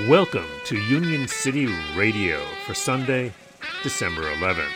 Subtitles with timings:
[0.00, 3.32] Welcome to Union City Radio for Sunday,
[3.82, 4.68] December 11th.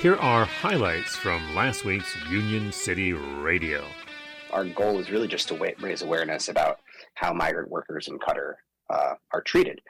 [0.00, 3.84] Here are highlights from last week's Union City Radio.
[4.50, 6.80] Our goal is really just to raise awareness about
[7.14, 8.54] how migrant workers in Qatar
[8.90, 9.80] uh, are treated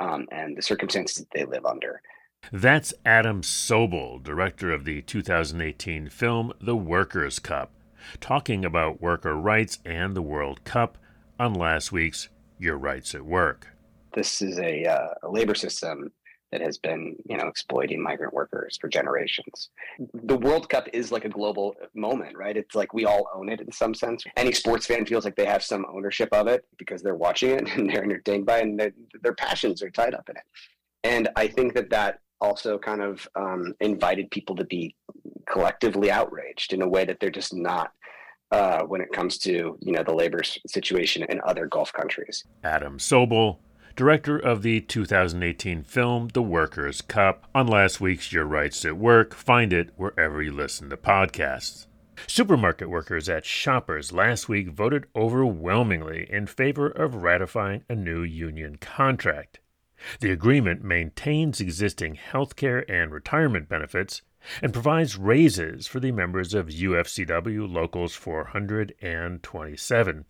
[0.00, 2.02] um, and the circumstances that they live under.
[2.50, 7.70] That's Adam Sobel, director of the 2018 film The Workers' Cup,
[8.20, 10.98] talking about worker rights and the World Cup
[11.38, 13.71] on last week's Your Rights at Work
[14.14, 16.10] this is a, uh, a labor system
[16.50, 19.70] that has been you know exploiting migrant workers for generations.
[20.12, 22.56] The world cup is like a global moment right?
[22.56, 24.22] It's like we all own it in some sense.
[24.36, 27.68] Any sports fan feels like they have some ownership of it because they're watching it
[27.76, 30.44] and they're entertained by it and their passions are tied up in it.
[31.04, 34.94] And i think that that also kind of um, invited people to be
[35.50, 37.92] collectively outraged in a way that they're just not
[38.50, 42.44] uh, when it comes to you know the labor situation in other Gulf countries.
[42.64, 43.58] Adam Sobel,
[43.94, 49.34] director of the 2018 film The Workers' Cup, on last week's Your Rights at Work.
[49.34, 51.86] Find it wherever you listen to podcasts.
[52.26, 58.76] Supermarket workers at Shoppers last week voted overwhelmingly in favor of ratifying a new union
[58.76, 59.60] contract.
[60.20, 64.22] The agreement maintains existing health care and retirement benefits
[64.62, 70.24] and provides raises for the members of UFCW Locals 427,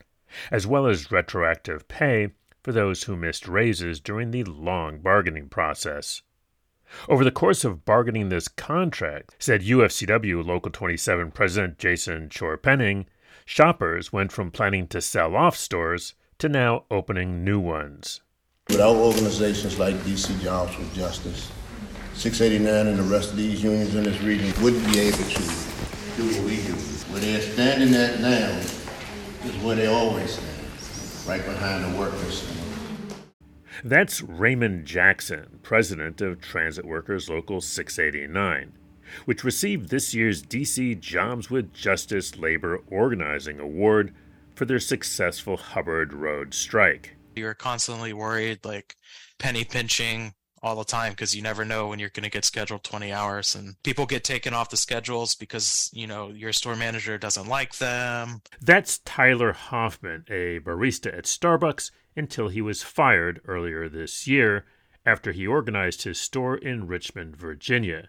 [0.51, 6.23] as well as retroactive pay for those who missed raises during the long bargaining process.
[7.09, 13.07] Over the course of bargaining this contract, said UFCW Local 27 President Jason Chorpenning,
[13.45, 18.21] shoppers went from planning to sell off stores to now opening new ones.
[18.69, 21.51] Without organizations like DC Jobs with Justice,
[22.15, 25.43] 689 and the rest of these unions in this region wouldn't be able to
[26.17, 26.75] do what we do.
[27.11, 28.49] Where they're standing at now
[29.45, 30.52] is where they always stand
[31.27, 32.47] right behind the workers.
[33.85, 38.73] That's Raymond Jackson, president of Transit Workers Local 689,
[39.25, 44.15] which received this year's DC Jobs with Justice Labor Organizing Award
[44.55, 47.17] for their successful Hubbard Road strike.
[47.35, 48.97] You're constantly worried, like
[49.39, 52.85] penny pinching all the time because you never know when you're going to get scheduled
[52.85, 57.19] 20 hours and people get taken off the schedules because you know your store manager
[57.19, 58.43] doesn't like them.
[58.61, 64.65] That's tyler hoffman a barista at starbucks until he was fired earlier this year
[65.05, 68.09] after he organized his store in richmond virginia.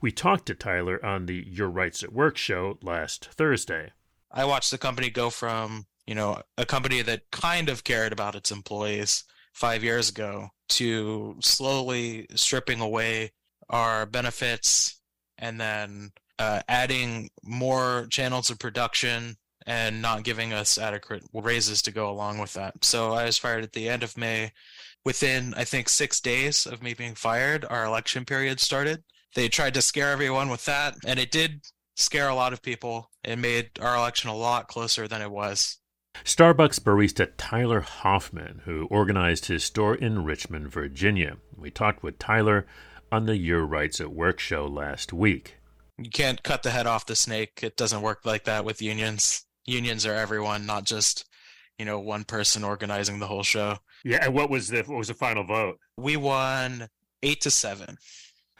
[0.00, 3.92] We talked to tyler on the your rights at work show last thursday.
[4.30, 8.34] I watched the company go from you know a company that kind of cared about
[8.34, 13.32] its employees five years ago to slowly stripping away
[13.68, 15.00] our benefits
[15.38, 19.36] and then uh, adding more channels of production
[19.66, 22.84] and not giving us adequate raises to go along with that.
[22.84, 24.52] So I was fired at the end of May.
[25.04, 29.02] Within, I think, six days of me being fired, our election period started.
[29.34, 31.62] They tried to scare everyone with that, and it did
[31.96, 33.10] scare a lot of people.
[33.24, 35.78] It made our election a lot closer than it was.
[36.24, 41.38] Starbucks barista Tyler Hoffman, who organized his store in Richmond, Virginia.
[41.56, 42.66] We talked with Tyler
[43.10, 45.56] on the Your Rights at Work show last week.
[45.98, 47.60] You can't cut the head off the snake.
[47.62, 49.44] It doesn't work like that with unions.
[49.66, 51.28] Unions are everyone, not just,
[51.78, 53.78] you know, one person organizing the whole show.
[54.04, 55.78] Yeah, and what was the what was the final vote?
[55.96, 56.88] We won
[57.22, 57.98] 8 to 7.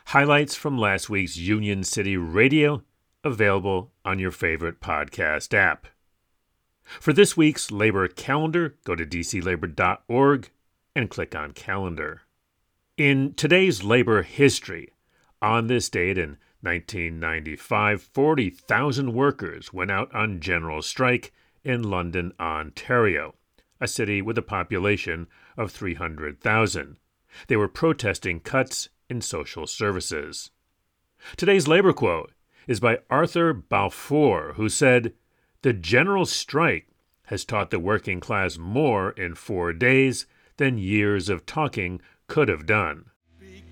[0.06, 2.82] Highlights from last week's Union City Radio
[3.24, 5.86] available on your favorite podcast app.
[6.98, 10.50] For this week's labor calendar, go to dclabor.org
[10.96, 12.22] and click on Calendar.
[12.96, 14.90] In today's labor history,
[15.40, 23.36] on this date in 1995, 40,000 workers went out on general strike in London, Ontario,
[23.80, 26.96] a city with a population of 300,000.
[27.46, 30.50] They were protesting cuts in social services.
[31.36, 32.32] Today's labor quote
[32.66, 35.14] is by Arthur Balfour, who said,
[35.62, 36.86] the general strike
[37.24, 40.26] has taught the working class more in four days
[40.56, 43.04] than years of talking could have done.
[43.40, 43.62] Union,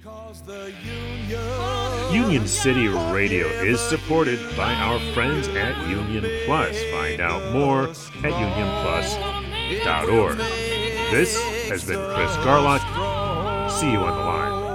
[2.13, 6.81] Union City Radio is supported by our friends at Union Plus.
[6.85, 10.39] Find out more at unionplus.org.
[11.11, 11.37] This
[11.69, 12.81] has been Chris Garlock.
[13.71, 14.68] See you on the line.